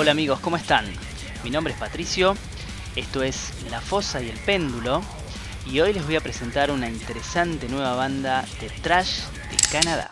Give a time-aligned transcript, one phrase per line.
[0.00, 0.86] Hola amigos, ¿cómo están?
[1.44, 2.34] Mi nombre es Patricio,
[2.96, 5.02] esto es La Fosa y el Péndulo
[5.66, 10.10] y hoy les voy a presentar una interesante nueva banda de trash de Canadá.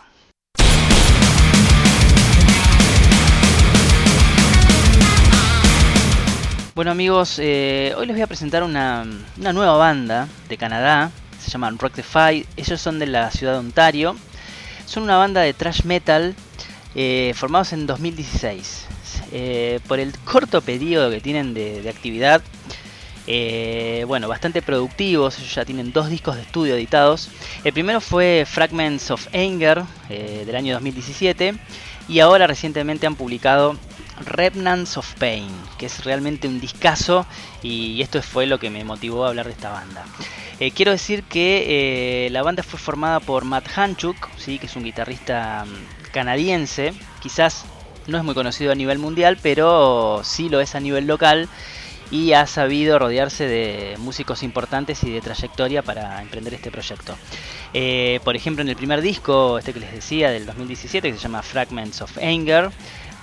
[6.74, 11.10] Bueno amigos, eh, hoy les voy a presentar una, nueva banda de Canadá,
[11.40, 14.16] se llaman Rock the Fight, ellos son de la ciudad de Ontario,
[14.84, 16.34] son una banda de trash metal
[16.94, 18.97] eh, formados en 2016.
[19.32, 22.42] Eh, por el corto periodo que tienen de, actividad,
[23.26, 27.28] eh, bueno, bastante productivos, ellos ya tienen dos discos de estudio editados.
[27.64, 31.54] El primero fue Fragments of Anger del año 2017
[32.08, 33.76] y ahora recientemente han publicado
[34.24, 37.26] Remnants of Pain, que es realmente un discazo
[37.62, 40.04] y esto fue lo que me motivó a hablar de esta banda.
[40.60, 44.58] Eh, quiero decir que eh, la banda fue formada por Matt Hanchuk, ¿sí?
[44.58, 47.64] que es un guitarrista mm, canadiense, quizás
[48.08, 51.48] no es muy conocido a nivel mundial, pero sí lo es a nivel local
[52.10, 57.16] y ha sabido rodearse de músicos importantes y de trayectoria para emprender este proyecto.
[57.74, 61.22] Eh, por ejemplo, en el primer disco, este que les decía, del 2017, que se
[61.22, 62.70] llama Fragments of Anger,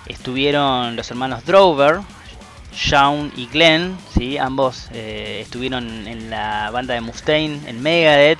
[0.05, 2.01] estuvieron los hermanos Drover,
[2.75, 4.37] Shawn y Glenn, ¿sí?
[4.37, 8.39] ambos eh, estuvieron en la banda de Mustaine, en Megadeth,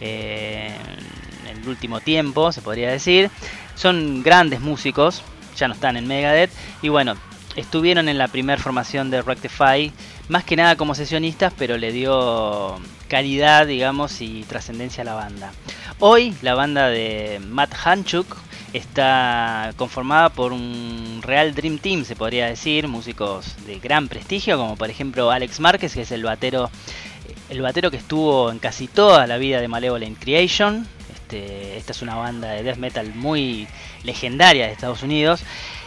[0.00, 0.74] eh,
[1.48, 3.30] en el último tiempo, se podría decir.
[3.76, 5.22] Son grandes músicos,
[5.56, 6.50] ya no están en Megadeth,
[6.82, 7.16] y bueno,
[7.56, 9.92] estuvieron en la primera formación de Rectify,
[10.28, 12.76] más que nada como sesionistas, pero le dio
[13.08, 15.52] calidad, digamos, y trascendencia a la banda.
[15.98, 18.36] Hoy la banda de Matt Hanchuk
[18.72, 24.76] está conformada por un real Dream Team, se podría decir, músicos de gran prestigio, como
[24.76, 26.70] por ejemplo Alex Márquez, que es el batero,
[27.48, 30.86] el batero que estuvo en casi toda la vida de Malevolent Creation.
[31.26, 33.66] Este, esta es una banda de death metal muy
[34.04, 35.42] legendaria de Estados Unidos.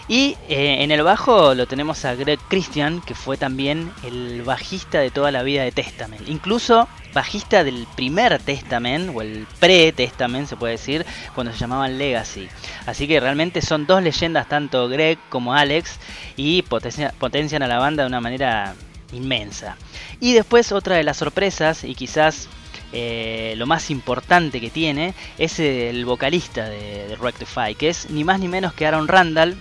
[0.10, 5.00] Y eh, en el bajo lo tenemos a Greg Christian, que fue también el bajista
[5.00, 6.28] de toda la vida de Testament.
[6.28, 12.50] Incluso bajista del primer Testament, o el pre-Testament se puede decir, cuando se llamaban Legacy.
[12.86, 16.00] Así que realmente son dos leyendas, tanto Greg como Alex,
[16.36, 18.76] y potencian a la banda de una manera
[19.14, 19.78] inmensa.
[20.20, 22.50] Y después otra de las sorpresas, y quizás
[22.92, 28.40] eh, lo más importante que tiene es el vocalista de, Rectify, que es ni más
[28.40, 29.58] ni menos que Aaron Randall,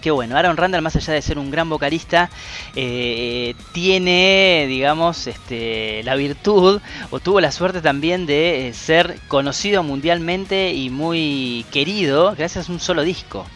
[0.00, 2.30] que bueno, Aaron Randall, más allá de ser un gran vocalista,
[2.74, 6.80] eh, tiene, digamos, este, la virtud
[7.10, 12.72] o tuvo la suerte también de eh, ser conocido mundialmente y muy querido gracias a
[12.72, 13.46] un solo disco.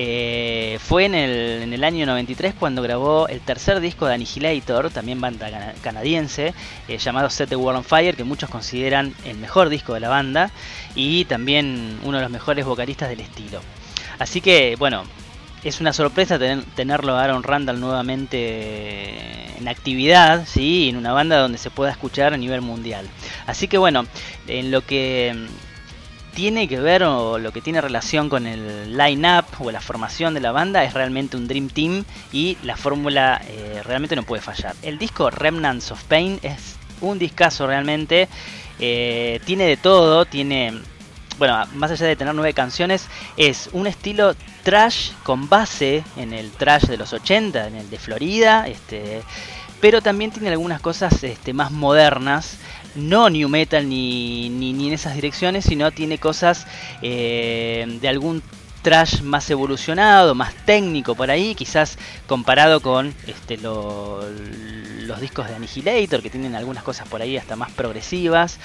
[0.00, 5.74] Eh, fue en el, año 93 cuando grabó el tercer disco de Annihilator, también banda
[5.82, 6.54] canadiense,
[7.00, 10.52] llamado Set the World on Fire, que muchos consideran el mejor disco de la banda
[10.94, 13.60] y también uno de los mejores vocalistas del estilo.
[14.20, 15.02] Así que, bueno,
[15.64, 16.38] es una sorpresa
[16.76, 20.90] tenerlo a Aaron Randall nuevamente en actividad, ¿sí?
[20.90, 23.08] en una banda donde se pueda escuchar a nivel mundial.
[23.46, 24.06] Así que bueno,
[24.46, 25.48] en lo que
[26.38, 30.40] tiene que ver o lo que tiene relación con el line-up o la formación de
[30.40, 34.76] la banda es realmente un Dream Team y la fórmula eh, realmente no puede fallar.
[34.82, 38.28] El disco Remnants of Pain es un discazo realmente,
[38.78, 40.80] eh, tiene de todo, tiene
[41.38, 46.52] bueno, más allá de tener nueve canciones, es un estilo trash con base en el
[46.52, 49.22] trash de los 80, en el de Florida, este,
[49.80, 52.58] pero también tiene algunas cosas este, más modernas,
[52.98, 56.66] no new metal ni, ni, en esas direcciones, sino tiene cosas
[57.02, 58.42] eh, de algún
[58.82, 66.22] trash más evolucionado, más técnico por ahí, quizás comparado con este, los discos de Annihilator,
[66.22, 68.58] que tienen algunas cosas por ahí hasta más progresivas.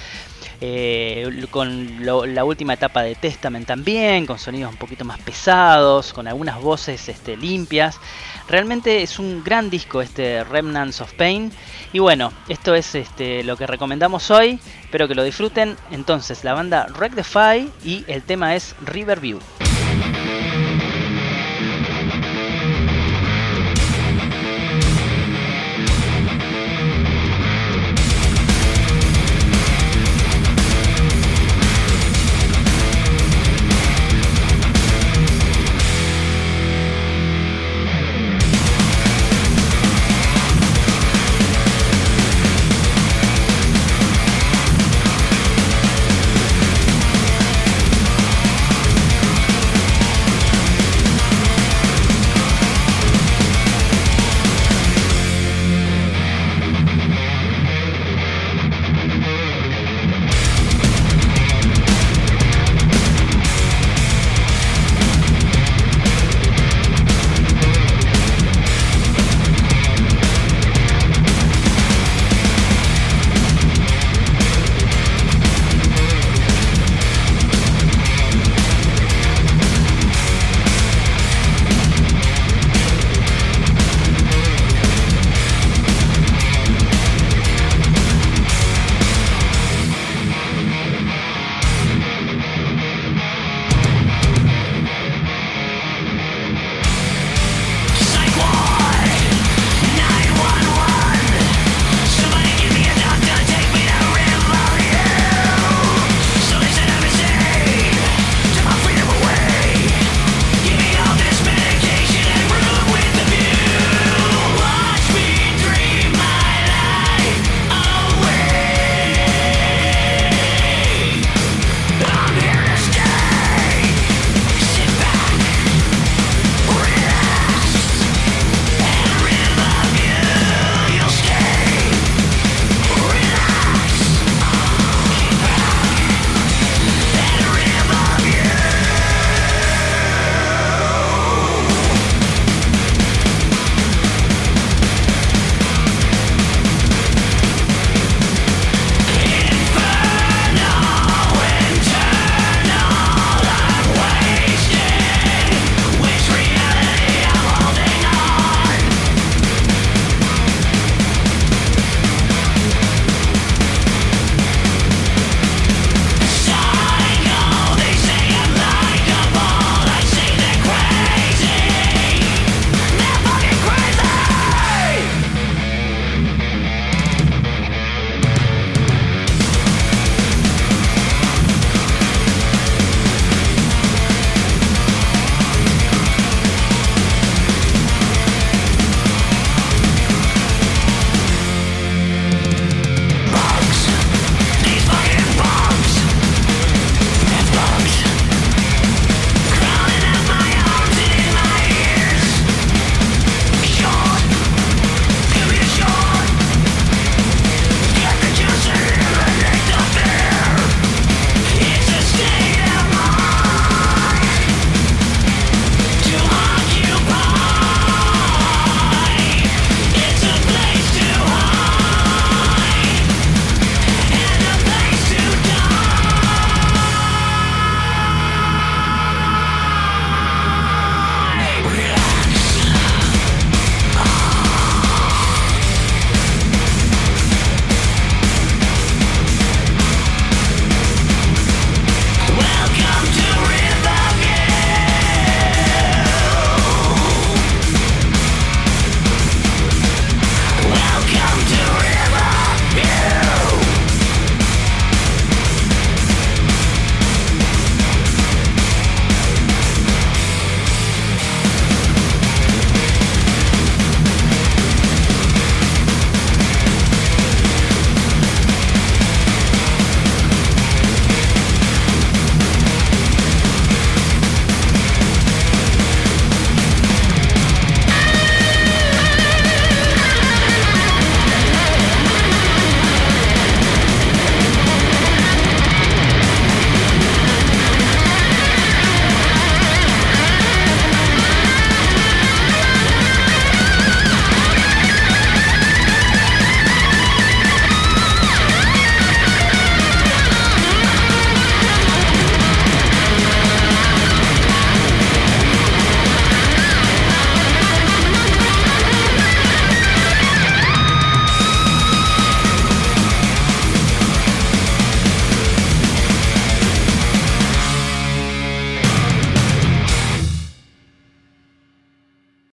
[0.61, 6.27] Eh, con la última etapa de Testament también, con sonidos un poquito más pesados, con
[6.27, 7.99] algunas voces este, limpias.
[8.47, 11.51] Realmente es un gran disco este Remnants of Pain.
[11.91, 14.59] Y bueno, esto es este, lo que recomendamos hoy.
[14.83, 15.75] Espero que lo disfruten.
[15.91, 19.39] Entonces, la banda Wreck the Fire y el tema es Riverview.